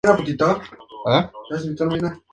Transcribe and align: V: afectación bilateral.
V: 0.03 0.11
afectación 0.11 0.63
bilateral. 1.89 2.23